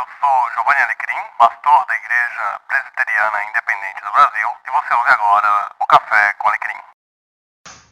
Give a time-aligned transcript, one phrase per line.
[0.00, 5.70] eu sou Giovanni Alecrim, pastor da Igreja Presbiteriana Independente do Brasil, e você ouve agora
[5.78, 6.80] o Café com Alecrim.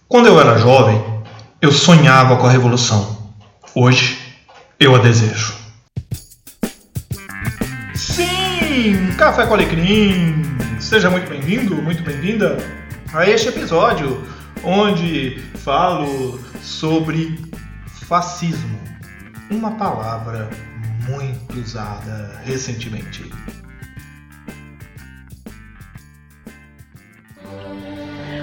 [0.08, 1.24] Quando eu era jovem,
[1.60, 3.34] eu sonhava com a revolução.
[3.74, 4.40] Hoje,
[4.80, 5.54] eu a desejo.
[7.94, 10.80] Sim, Café com Alecrim!
[10.80, 12.56] Seja muito bem-vindo, muito bem-vinda
[13.12, 14.26] a este episódio
[14.64, 17.38] onde falo sobre
[18.08, 18.80] fascismo,
[19.50, 20.48] uma palavra
[21.08, 23.30] muito usada recentemente.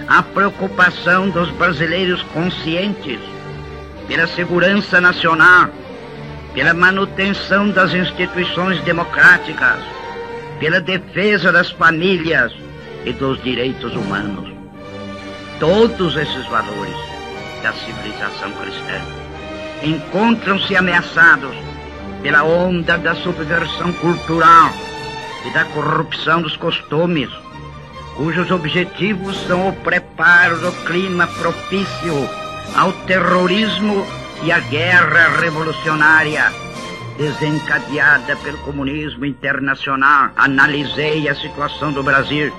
[0.08, 3.20] A preocupação dos brasileiros conscientes
[4.08, 5.70] pela segurança nacional,
[6.54, 9.80] pela manutenção das instituições democráticas,
[10.60, 12.54] pela defesa das famílias
[13.04, 14.54] e dos direitos humanos.
[15.60, 16.96] Todos esses valores
[17.64, 19.02] da civilização cristã
[19.84, 21.56] encontram-se ameaçados
[22.26, 24.74] pela onda da subversão cultural
[25.46, 27.30] e da corrupção dos costumes,
[28.16, 32.28] cujos objetivos são o preparo do clima propício
[32.76, 34.04] ao terrorismo
[34.42, 36.52] e à guerra revolucionária
[37.16, 40.32] desencadeada pelo comunismo internacional.
[40.36, 42.52] Analisei a situação do Brasil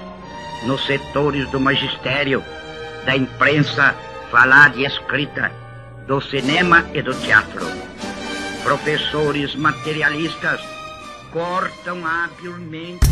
[0.62, 2.40] nos setores do magistério,
[3.04, 3.96] da imprensa
[4.30, 5.50] falada e escrita,
[6.06, 7.66] do cinema e do teatro.
[8.66, 10.60] Professores materialistas
[11.32, 13.06] cortam habilmente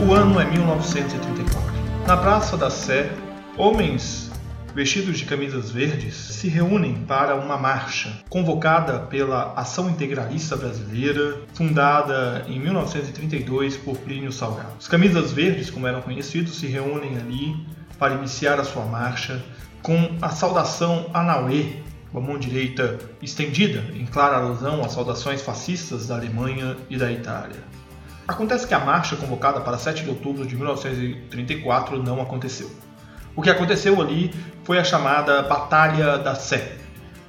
[0.00, 1.62] O ano é 1934.
[2.06, 3.10] Na Praça da Sé,
[3.58, 4.30] homens
[4.74, 12.46] vestidos de camisas verdes se reúnem para uma marcha convocada pela Ação Integralista Brasileira, fundada
[12.48, 14.72] em 1932 por Plínio Salgado.
[14.80, 19.42] Os camisas verdes, como eram conhecidos, se reúnem ali para iniciar a sua marcha
[19.82, 21.76] com a saudação Anauê,
[22.12, 27.10] com a mão direita estendida, em clara alusão às saudações fascistas da Alemanha e da
[27.10, 27.56] Itália.
[28.26, 32.70] Acontece que a marcha convocada para 7 de outubro de 1934 não aconteceu.
[33.34, 34.34] O que aconteceu ali
[34.64, 36.76] foi a chamada Batalha da Sé.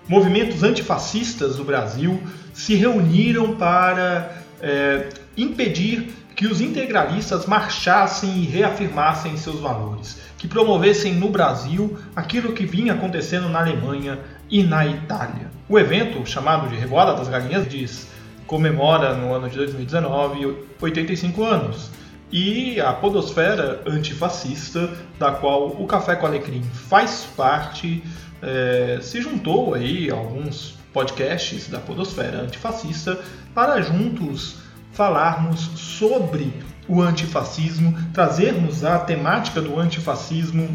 [0.08, 2.22] Movimentos antifascistas do Brasil
[2.54, 4.32] se reuniram para
[4.62, 5.08] é,
[5.38, 12.66] impedir que os integralistas marchassem e reafirmassem seus valores, que promovessem no Brasil aquilo que
[12.66, 14.18] vinha acontecendo na Alemanha
[14.50, 15.52] e na Itália.
[15.68, 18.08] O evento, chamado de Revoada das Galinhas, diz
[18.48, 21.92] comemora no ano de 2019 85 anos.
[22.32, 24.90] E a podosfera antifascista,
[25.20, 28.04] da qual o Café com Alecrim faz parte,
[28.42, 33.20] é, se juntou aí a alguns podcasts da podosfera antifascista
[33.54, 34.58] para juntos
[34.94, 36.54] falarmos sobre
[36.90, 40.68] o antifascismo, trazermos a temática do antifascismo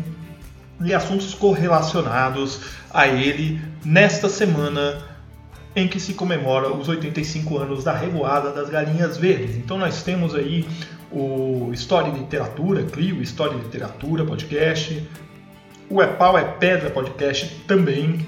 [0.80, 2.60] e assuntos correlacionados
[2.92, 5.02] a ele nesta semana
[5.74, 9.56] em que se comemora os 85 anos da Revoada das Galinhas Verdes.
[9.56, 10.64] Então nós temos aí
[11.10, 15.08] o História e Literatura, Clio, História e Literatura podcast,
[15.90, 18.24] o É Pau é Pedra podcast também,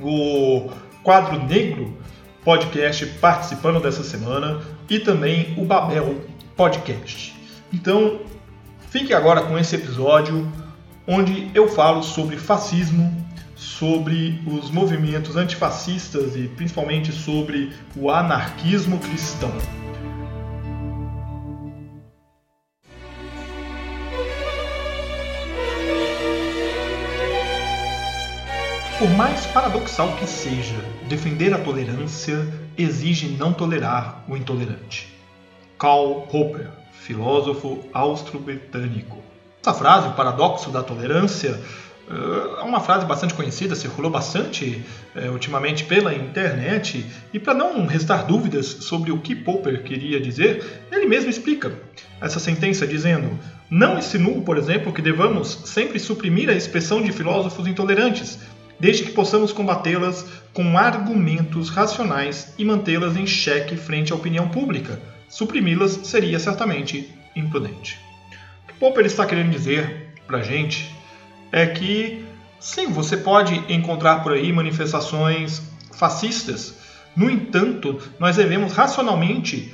[0.00, 0.68] o
[1.04, 1.96] Quadro Negro
[2.44, 4.60] podcast participando dessa semana
[4.90, 7.34] e também o Babel podcast.
[7.72, 8.20] Então,
[8.90, 10.50] fique agora com esse episódio
[11.06, 13.10] onde eu falo sobre fascismo,
[13.56, 19.52] sobre os movimentos antifascistas e principalmente sobre o anarquismo cristão.
[28.98, 30.76] Por mais paradoxal que seja,
[31.08, 32.46] defender a tolerância
[32.78, 35.11] exige não tolerar o intolerante.
[35.82, 39.18] Karl Popper, filósofo austro-britânico.
[39.60, 41.60] Essa frase, o paradoxo da tolerância,
[42.60, 44.80] é uma frase bastante conhecida, circulou bastante
[45.12, 47.04] é, ultimamente pela internet,
[47.34, 51.72] e para não restar dúvidas sobre o que Popper queria dizer, ele mesmo explica
[52.20, 53.36] essa sentença dizendo:
[53.68, 58.38] Não insinuo, por exemplo, que devamos sempre suprimir a expressão de filósofos intolerantes,
[58.78, 65.10] desde que possamos combatê-las com argumentos racionais e mantê-las em xeque frente à opinião pública.
[65.32, 67.98] Suprimi-las seria certamente imprudente.
[68.64, 70.94] O que Popper está querendo dizer para a gente
[71.50, 72.22] é que,
[72.60, 76.74] sim, você pode encontrar por aí manifestações fascistas.
[77.16, 79.72] No entanto, nós devemos racionalmente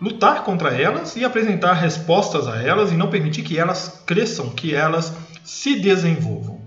[0.00, 4.76] lutar contra elas e apresentar respostas a elas e não permitir que elas cresçam, que
[4.76, 5.12] elas
[5.42, 6.60] se desenvolvam.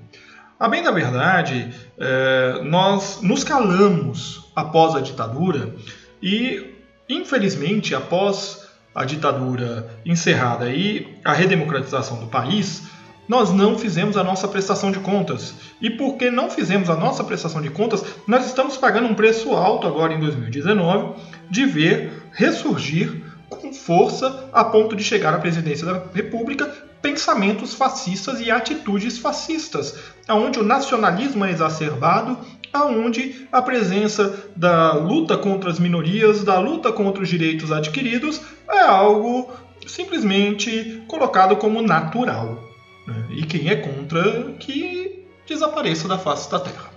[0.60, 5.74] A bem da verdade, é, nós nos calamos após a ditadura
[6.22, 6.75] e,
[7.10, 12.84] infelizmente, após a ditadura encerrada e a redemocratização do país,
[13.28, 15.54] nós não fizemos a nossa prestação de contas.
[15.82, 19.88] E porque não fizemos a nossa prestação de contas, nós estamos pagando um preço alto
[19.88, 21.20] agora em 2019
[21.50, 28.40] de ver ressurgir com força a ponto de chegar à presidência da República pensamentos fascistas
[28.40, 29.96] e atitudes fascistas,
[30.28, 32.38] aonde o nacionalismo é exacerbado,
[32.74, 38.82] aonde a presença da luta contra as minorias, da luta contra os direitos adquiridos é
[38.82, 39.52] algo
[39.88, 42.64] simplesmente colocado como natural.
[43.08, 43.26] Né?
[43.32, 46.90] E quem é contra que desapareça da face da Terra.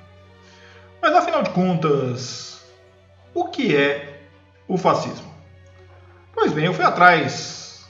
[1.00, 2.64] Mas afinal de contas,
[3.34, 4.22] o que é
[4.66, 5.28] o fascismo?
[6.34, 7.86] Pois bem, eu fui atrás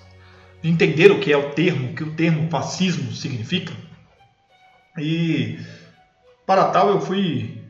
[0.62, 3.73] de entender o que é o termo, o que o termo fascismo significa.
[5.00, 5.59] E
[6.47, 7.62] para tal eu fui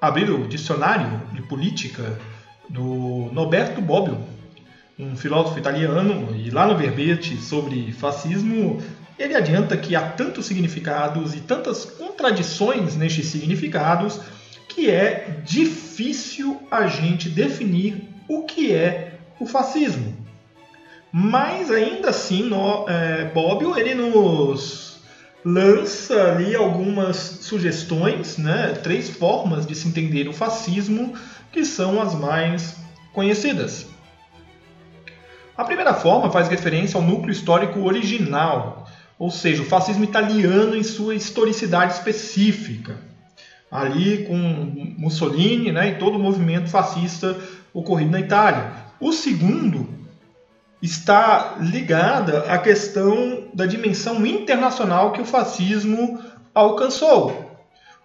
[0.00, 2.18] abrir o dicionário de política
[2.68, 4.18] do Norberto Bobbio,
[4.98, 8.80] um filósofo italiano, e lá no verbete sobre fascismo
[9.18, 14.18] ele adianta que há tantos significados e tantas contradições nestes significados
[14.66, 20.16] que é difícil a gente definir o que é o fascismo.
[21.12, 24.89] Mas ainda assim, no, é, Bobbio ele nos
[25.44, 31.14] lança ali algumas sugestões, né, três formas de se entender o fascismo
[31.50, 32.76] que são as mais
[33.12, 33.86] conhecidas.
[35.56, 38.88] A primeira forma faz referência ao núcleo histórico original,
[39.18, 42.96] ou seja, o fascismo italiano em sua historicidade específica,
[43.70, 44.36] ali com
[44.98, 47.36] Mussolini né, e todo o movimento fascista
[47.72, 48.72] ocorrido na Itália.
[48.98, 49.99] O segundo
[50.82, 56.18] está ligada à questão da dimensão internacional que o fascismo
[56.54, 57.50] alcançou.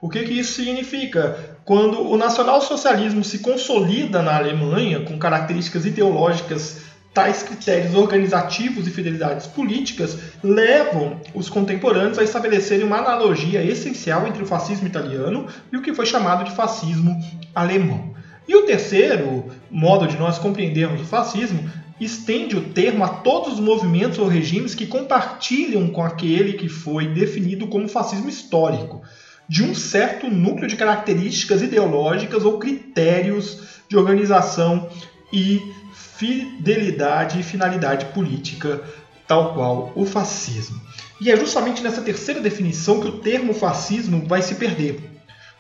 [0.02, 1.58] O que, que isso significa?
[1.64, 6.82] Quando o nacionalsocialismo se consolida na Alemanha com características ideológicas
[7.14, 14.44] tais critérios organizativos e fidelidades políticas levam os contemporâneos a estabelecerem uma analogia essencial entre
[14.44, 17.18] o fascismo italiano e o que foi chamado de fascismo
[17.56, 18.14] alemão.
[18.46, 21.68] E o terceiro modo de nós compreendermos o fascismo
[22.00, 27.08] estende o termo a todos os movimentos ou regimes que compartilham com aquele que foi
[27.08, 29.02] definido como fascismo histórico,
[29.48, 34.90] de um certo núcleo de características ideológicas ou critérios de organização
[35.32, 35.62] e
[35.94, 38.82] fidelidade e finalidade política,
[39.28, 40.82] tal qual o fascismo.
[41.22, 45.12] E é justamente nessa terceira definição que o termo fascismo vai se perder.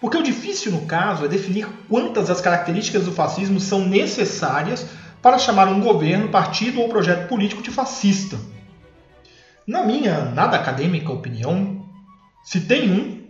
[0.02, 4.86] Porque o difícil, no caso, é definir quantas das características do fascismo são necessárias
[5.25, 8.38] para chamar um governo, partido ou projeto político de fascista.
[9.66, 11.83] Na minha nada acadêmica opinião,
[12.44, 13.24] se tem um,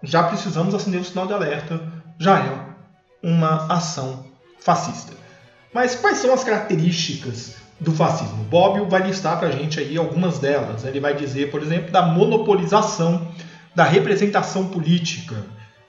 [0.00, 1.82] já precisamos acender o sinal de alerta,
[2.20, 2.56] já é
[3.20, 4.26] uma ação
[4.60, 5.12] fascista.
[5.74, 8.44] Mas quais são as características do fascismo?
[8.44, 10.84] Bobbio vai listar para a gente aí algumas delas.
[10.84, 13.26] Ele vai dizer, por exemplo, da monopolização
[13.74, 15.34] da representação política.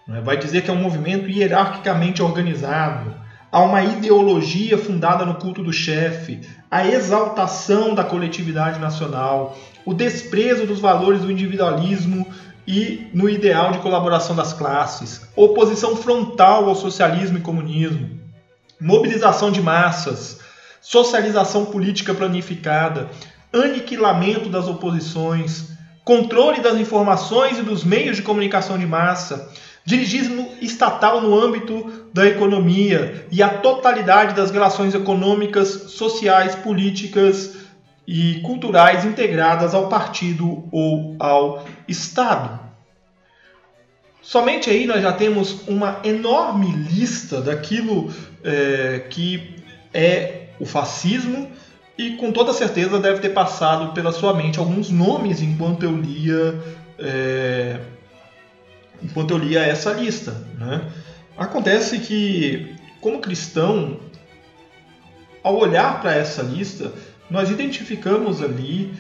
[0.08, 0.22] Né?
[0.22, 3.22] Vai dizer que é um movimento hierarquicamente organizado.
[3.52, 6.40] Há uma ideologia fundada no culto do chefe,
[6.70, 12.26] a exaltação da coletividade nacional, o desprezo dos valores do individualismo
[12.66, 18.22] e no ideal de colaboração das classes, oposição frontal ao socialismo e comunismo,
[18.80, 20.40] mobilização de massas,
[20.80, 23.10] socialização política planificada,
[23.52, 25.72] aniquilamento das oposições,
[26.06, 29.52] controle das informações e dos meios de comunicação de massa,
[29.84, 37.56] dirigismo estatal no âmbito da economia e a totalidade das relações econômicas, sociais, políticas
[38.06, 42.60] e culturais integradas ao partido ou ao Estado.
[44.22, 48.14] Somente aí nós já temos uma enorme lista daquilo
[48.44, 49.56] é, que
[49.94, 51.50] é o fascismo
[51.98, 56.60] e com toda certeza deve ter passado pela sua mente alguns nomes enquanto eu lia
[57.00, 57.80] é,
[59.02, 60.32] enquanto eu lia essa lista.
[60.58, 60.82] Né?
[61.42, 63.98] Acontece que como cristão,
[65.44, 66.94] ao olhar para essa lista,
[67.32, 68.94] nós identificamos ali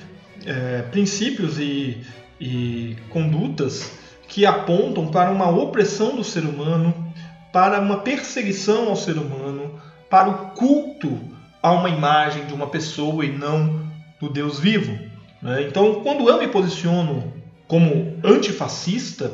[0.43, 2.01] é, princípios e,
[2.39, 3.91] e condutas
[4.27, 7.13] que apontam para uma opressão do ser humano,
[7.53, 9.79] para uma perseguição ao ser humano,
[10.09, 11.19] para o culto
[11.61, 13.85] a uma imagem de uma pessoa e não
[14.19, 14.97] do Deus vivo.
[15.43, 15.67] Né?
[15.67, 17.31] Então, quando eu me posiciono
[17.67, 19.31] como antifascista,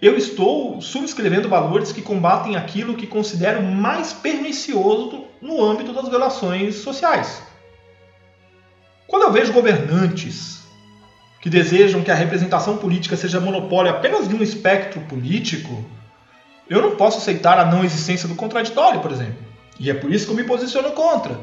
[0.00, 6.76] eu estou subscrevendo valores que combatem aquilo que considero mais pernicioso no âmbito das relações
[6.76, 7.42] sociais.
[9.06, 10.62] Quando eu vejo governantes
[11.40, 15.84] que desejam que a representação política seja monopólio apenas de um espectro político,
[16.68, 19.44] eu não posso aceitar a não existência do contraditório, por exemplo.
[19.78, 21.38] E é por isso que eu me posiciono contra.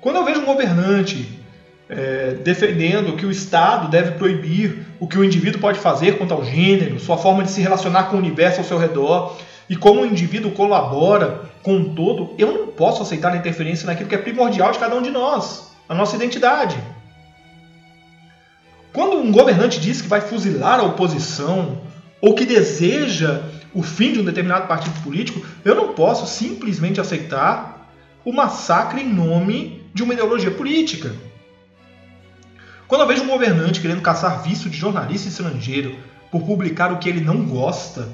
[0.00, 1.43] Quando eu vejo um governante
[1.88, 6.44] é, defendendo que o Estado deve proibir o que o indivíduo pode fazer quanto ao
[6.44, 9.36] gênero, sua forma de se relacionar com o universo ao seu redor
[9.68, 14.08] e como o indivíduo colabora com o todo, eu não posso aceitar a interferência naquilo
[14.08, 16.76] que é primordial de cada um de nós, a nossa identidade.
[18.92, 21.80] Quando um governante diz que vai fuzilar a oposição
[22.20, 23.42] ou que deseja
[23.74, 27.90] o fim de um determinado partido político, eu não posso simplesmente aceitar
[28.24, 31.12] o massacre em nome de uma ideologia política.
[32.86, 35.96] Quando eu vejo um governante querendo caçar visto de jornalista estrangeiro
[36.30, 38.08] por publicar o que ele não gosta,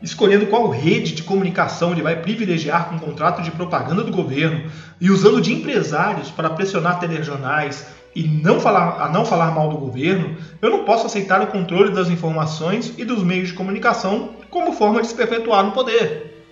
[0.00, 4.70] escolhendo qual rede de comunicação ele vai privilegiar com o contrato de propaganda do governo
[5.00, 9.76] e usando de empresários para pressionar telejornais e não falar, a não falar mal do
[9.76, 14.72] governo, eu não posso aceitar o controle das informações e dos meios de comunicação como
[14.72, 16.44] forma de se perpetuar no poder.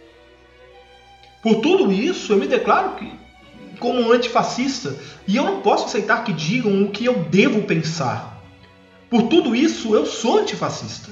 [1.42, 3.12] Por tudo isso, eu me declaro que,
[3.78, 8.42] como antifascista e eu não posso aceitar que digam o que eu devo pensar.
[9.08, 11.10] Por tudo isso, eu sou antifascista.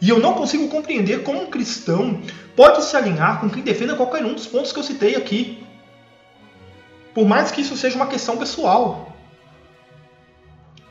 [0.00, 2.20] E eu não consigo compreender como um cristão
[2.54, 5.64] pode se alinhar com quem defenda qualquer um dos pontos que eu citei aqui.
[7.14, 9.16] Por mais que isso seja uma questão pessoal.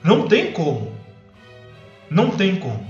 [0.04, 0.94] Não tem como.
[2.10, 2.86] Não tem como.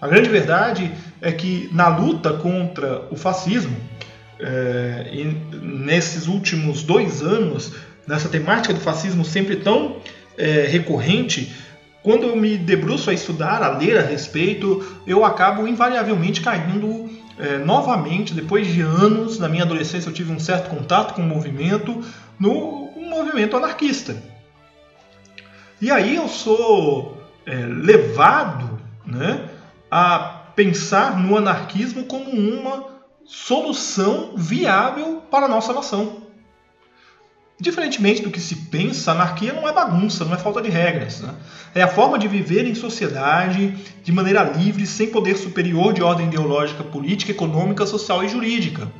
[0.00, 3.76] A grande verdade é que na luta contra o fascismo,
[4.40, 7.72] é, nesses últimos dois anos,
[8.06, 9.96] nessa temática do fascismo sempre tão
[10.36, 11.52] é, recorrente,
[12.02, 17.58] quando eu me debruço a estudar, a ler a respeito, eu acabo invariavelmente caindo é,
[17.58, 22.02] novamente, depois de anos, na minha adolescência eu tive um certo contato com o movimento,
[22.38, 24.16] no movimento anarquista.
[25.80, 29.48] E aí eu sou é, levado né,
[29.90, 30.18] a
[30.56, 32.97] pensar no anarquismo como uma
[33.28, 36.22] solução viável para a nossa nação.
[37.60, 41.20] Diferentemente do que se pensa, anarquia não é bagunça, não é falta de regras.
[41.20, 41.34] Né?
[41.74, 46.28] É a forma de viver em sociedade de maneira livre, sem poder superior de ordem
[46.28, 48.90] ideológica, política, econômica, social e jurídica.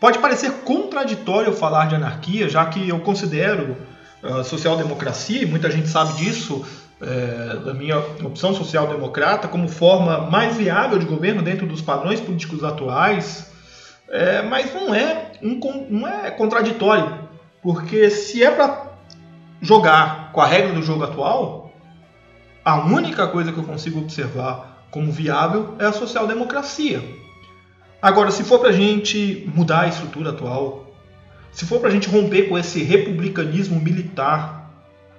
[0.00, 3.76] Pode parecer contraditório falar de anarquia, já que eu considero
[4.22, 6.64] a uh, social-democracia, e muita gente sabe disso,
[7.00, 12.64] é, da minha opção social-democrata, como forma mais viável de governo dentro dos padrões políticos
[12.64, 13.52] atuais,
[14.08, 15.58] é, mas não é, um,
[15.90, 17.26] não é contraditório.
[17.62, 18.92] Porque se é para
[19.60, 21.72] jogar com a regra do jogo atual,
[22.64, 27.02] a única coisa que eu consigo observar como viável é a social-democracia.
[28.00, 30.94] Agora, se for para a gente mudar a estrutura atual,
[31.52, 34.70] se for para a gente romper com esse republicanismo militar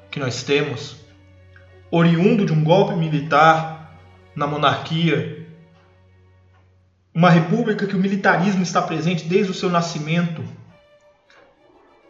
[0.10, 1.07] que nós temos,
[1.92, 3.98] oriundo de um golpe militar
[4.36, 5.48] na monarquia,
[7.14, 10.44] uma república que o militarismo está presente desde o seu nascimento,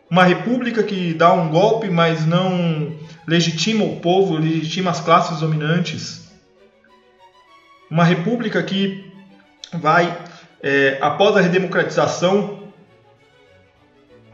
[0.09, 6.31] uma república que dá um golpe, mas não legitima o povo, legitima as classes dominantes.
[7.91, 9.11] Uma república que
[9.73, 10.17] vai,
[10.61, 12.71] é, após a redemocratização,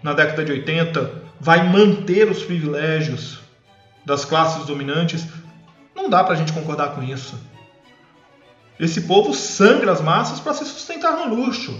[0.04, 3.43] na década de 80, vai manter os privilégios
[4.06, 5.26] das classes dominantes.
[5.96, 7.40] Não dá para a gente concordar com isso.
[8.80, 11.80] Esse povo sangra as massas para se sustentar no luxo.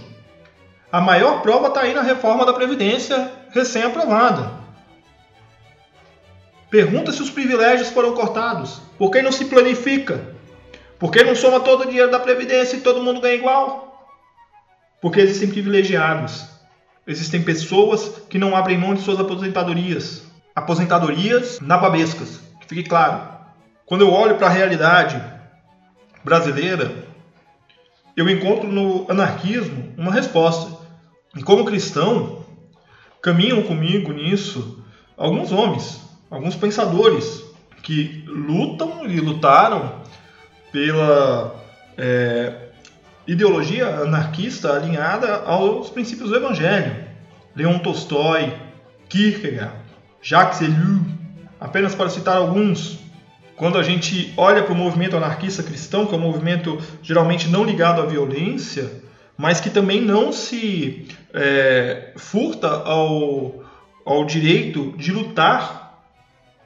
[0.90, 4.50] A maior prova está aí na reforma da Previdência recém-aprovada.
[6.70, 8.80] Pergunta se os privilégios foram cortados.
[8.96, 10.34] Por que não se planifica?
[10.98, 14.08] Por que não soma todo o dinheiro da Previdência e todo mundo ganha igual?
[15.00, 16.46] Porque existem privilegiados.
[17.06, 20.22] Existem pessoas que não abrem mão de suas aposentadorias.
[20.54, 23.34] Aposentadorias nababescas, que fique claro.
[23.86, 25.22] Quando eu olho para a realidade
[26.22, 27.04] brasileira,
[28.16, 30.72] eu encontro no anarquismo uma resposta.
[31.36, 32.44] E como cristão,
[33.20, 34.84] caminham comigo nisso
[35.16, 37.42] alguns homens, alguns pensadores
[37.82, 40.02] que lutam e lutaram
[40.70, 41.54] pela
[41.98, 42.68] é,
[43.26, 47.04] ideologia anarquista alinhada aos princípios do Evangelho.
[47.54, 48.52] Leon Tolstói,
[49.08, 49.83] Kierkegaard,
[50.24, 51.04] Jacques Ellul,
[51.60, 52.98] apenas para citar alguns.
[53.56, 57.62] Quando a gente olha para o movimento anarquista cristão, que é um movimento geralmente não
[57.62, 58.90] ligado à violência,
[59.36, 63.62] mas que também não se é, furta ao,
[64.02, 66.00] ao direito de lutar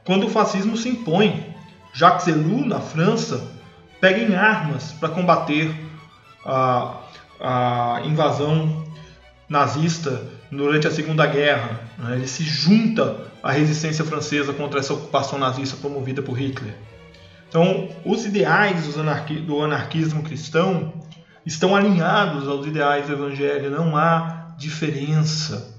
[0.05, 1.53] quando o fascismo se impõe.
[1.93, 3.45] Jacques Ellul, na França,
[4.01, 5.75] pega em armas para combater
[6.47, 7.01] a,
[7.41, 8.85] a invasão
[9.49, 11.81] nazista durante a Segunda Guerra.
[11.99, 12.15] Né?
[12.15, 16.75] Ele se junta à resistência francesa contra essa ocupação nazista promovida por Hitler.
[17.49, 20.93] Então, os ideais do anarquismo cristão
[21.47, 25.75] estão alinhados aos ideais do Evangelho, não há diferença.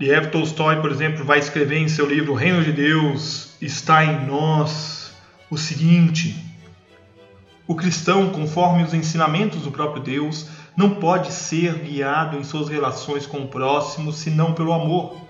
[0.00, 4.26] Lev Tolstói, por exemplo, vai escrever em seu livro O Reino de Deus está em
[4.26, 5.12] nós
[5.50, 6.34] o seguinte:
[7.66, 13.26] o cristão, conforme os ensinamentos do próprio Deus, não pode ser guiado em suas relações
[13.26, 15.23] com o próximo senão pelo amor.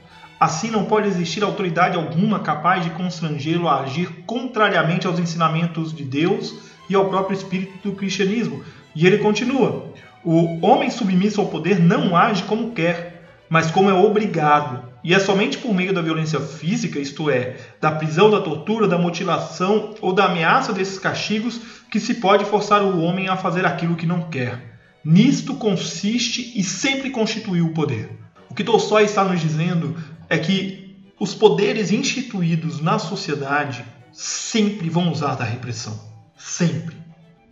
[0.44, 6.04] Assim, não pode existir autoridade alguma capaz de constrangê-lo a agir contrariamente aos ensinamentos de
[6.04, 6.54] Deus
[6.86, 8.62] e ao próprio espírito do cristianismo.
[8.94, 9.86] E ele continua:
[10.22, 14.84] o homem submisso ao poder não age como quer, mas como é obrigado.
[15.02, 18.98] E é somente por meio da violência física, isto é, da prisão, da tortura, da
[18.98, 21.58] mutilação ou da ameaça desses castigos,
[21.90, 24.78] que se pode forçar o homem a fazer aquilo que não quer.
[25.02, 28.10] Nisto consiste e sempre constituiu o poder.
[28.50, 29.96] O que Tolstói está nos dizendo
[30.34, 35.98] é que os poderes instituídos na sociedade sempre vão usar da repressão.
[36.36, 36.96] Sempre.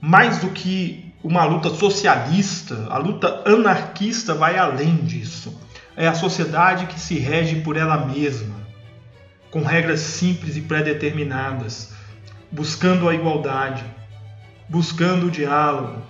[0.00, 5.56] Mais do que uma luta socialista, a luta anarquista vai além disso.
[5.96, 8.56] É a sociedade que se rege por ela mesma,
[9.50, 11.92] com regras simples e pré-determinadas,
[12.50, 13.84] buscando a igualdade,
[14.68, 16.02] buscando o diálogo,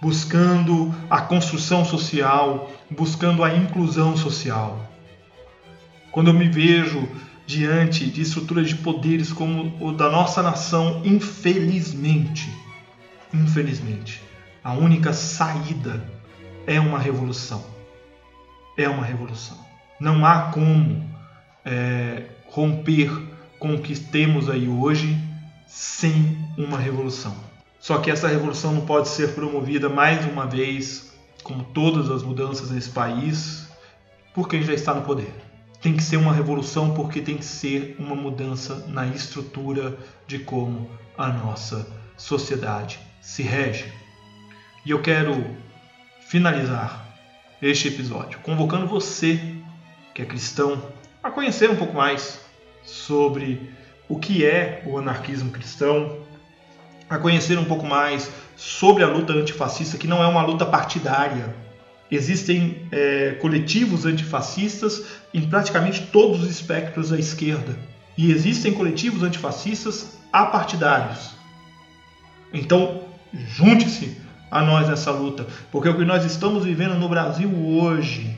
[0.00, 4.95] buscando a construção social, buscando a inclusão social.
[6.16, 7.06] Quando eu me vejo
[7.46, 12.50] diante de estruturas de poderes como o da nossa nação, infelizmente,
[13.34, 14.22] infelizmente,
[14.64, 16.02] a única saída
[16.66, 17.62] é uma revolução.
[18.78, 19.58] É uma revolução.
[20.00, 21.06] Não há como
[21.62, 23.10] é, romper
[23.58, 25.22] com o que temos aí hoje
[25.66, 27.36] sem uma revolução.
[27.78, 32.70] Só que essa revolução não pode ser promovida mais uma vez, como todas as mudanças
[32.70, 33.68] nesse país,
[34.32, 35.45] por quem já está no poder.
[35.86, 40.90] Tem que ser uma revolução porque tem que ser uma mudança na estrutura de como
[41.16, 43.92] a nossa sociedade se rege.
[44.84, 45.46] E eu quero
[46.22, 47.06] finalizar
[47.62, 49.40] este episódio convocando você,
[50.12, 50.82] que é cristão,
[51.22, 52.40] a conhecer um pouco mais
[52.82, 53.70] sobre
[54.08, 56.18] o que é o anarquismo cristão,
[57.08, 61.54] a conhecer um pouco mais sobre a luta antifascista, que não é uma luta partidária.
[62.10, 67.76] Existem é, coletivos antifascistas em praticamente todos os espectros da esquerda.
[68.16, 71.34] E existem coletivos antifascistas apartidários.
[72.52, 73.02] Então,
[73.34, 74.16] junte-se
[74.50, 78.36] a nós nessa luta, porque o que nós estamos vivendo no Brasil hoje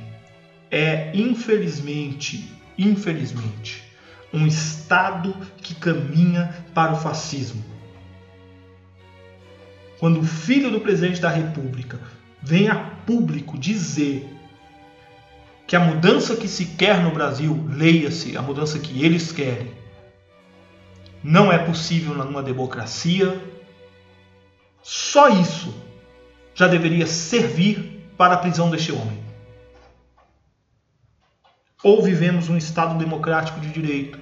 [0.71, 3.85] é, infelizmente, infelizmente,
[4.33, 7.63] um Estado que caminha para o fascismo
[9.99, 11.99] quando o filho do presidente da República
[12.43, 14.29] vem a público dizer
[15.67, 19.71] que a mudança que se quer no Brasil, leia-se, a mudança que eles querem,
[21.23, 23.39] não é possível numa democracia,
[24.83, 25.75] só isso
[26.55, 29.23] já deveria servir para a prisão deste homem.
[31.83, 34.19] Ou vivemos um Estado democrático de direito,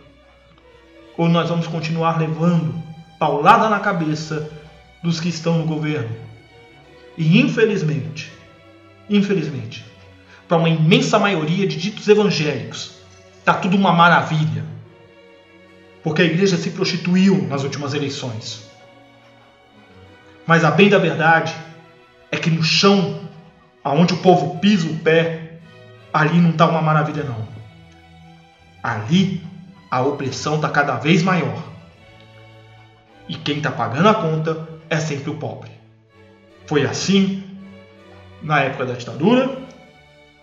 [1.16, 2.74] ou nós vamos continuar levando
[3.18, 4.50] paulada na cabeça
[5.02, 6.14] dos que estão no governo.
[7.16, 8.32] E infelizmente,
[9.08, 9.84] infelizmente,
[10.46, 12.96] para uma imensa maioria de ditos evangélicos,
[13.38, 14.64] está tudo uma maravilha.
[16.02, 18.68] Porque a igreja se prostituiu nas últimas eleições.
[20.46, 21.54] Mas a bem da verdade
[22.30, 23.28] é que no chão,
[23.82, 25.58] aonde o povo pisa o pé,
[26.12, 27.48] ali não está uma maravilha não.
[28.82, 29.42] Ali
[29.90, 31.62] a opressão está cada vez maior.
[33.28, 35.75] E quem está pagando a conta é sempre o pobre.
[36.66, 37.44] Foi assim
[38.42, 39.62] na época da ditadura,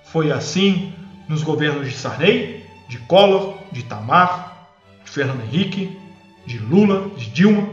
[0.04, 0.94] foi assim
[1.28, 4.70] nos governos de Sarney, de Collor, de Itamar,
[5.04, 6.00] de Fernando Henrique,
[6.46, 7.68] de Lula, de Dilma,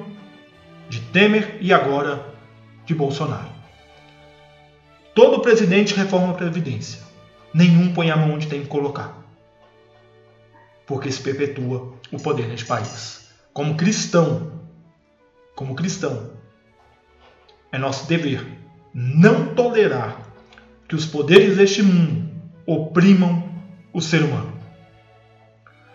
[0.88, 2.26] de Temer e agora
[2.84, 3.50] de Bolsonaro.
[5.14, 7.00] Todo presidente reforma a Previdência.
[7.52, 9.16] Nenhum põe a mão onde tem que colocar.
[10.86, 13.30] Porque se perpetua o poder neste país.
[13.52, 14.52] Como cristão,
[15.54, 16.39] como cristão,
[17.72, 18.46] é nosso dever
[18.92, 20.20] não tolerar
[20.88, 22.28] que os poderes deste mundo
[22.66, 23.48] oprimam
[23.92, 24.52] o ser humano.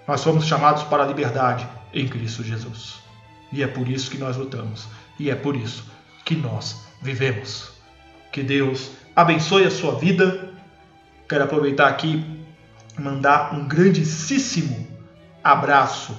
[0.07, 2.99] Nós somos chamados para a liberdade em Cristo Jesus.
[3.51, 4.87] E é por isso que nós lutamos.
[5.19, 5.85] E é por isso
[6.23, 7.71] que nós vivemos.
[8.31, 10.53] Que Deus abençoe a sua vida.
[11.27, 12.23] Quero aproveitar aqui
[12.97, 14.87] mandar um grandíssimo
[15.43, 16.17] abraço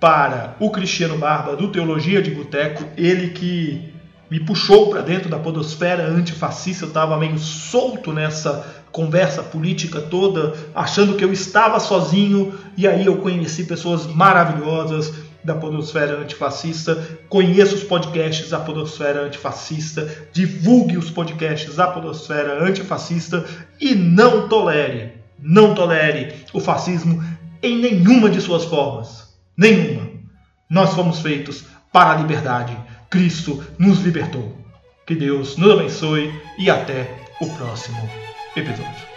[0.00, 3.95] para o Cristiano Barba do Teologia de Boteco, ele que
[4.30, 6.84] me puxou para dentro da podosfera antifascista.
[6.84, 13.04] Eu estava meio solto nessa conversa política toda, achando que eu estava sozinho, e aí
[13.04, 15.12] eu conheci pessoas maravilhosas
[15.44, 23.44] da podosfera antifascista, conheça os podcasts da podosfera antifascista, divulgue os podcasts da podosfera antifascista
[23.80, 27.22] e não tolere Não tolere o fascismo
[27.62, 29.36] em nenhuma de suas formas.
[29.56, 30.08] Nenhuma.
[30.68, 32.76] Nós fomos feitos para a liberdade.
[33.10, 34.56] Cristo nos libertou.
[35.06, 37.08] Que Deus nos abençoe e até
[37.40, 38.08] o próximo
[38.56, 39.16] episódio.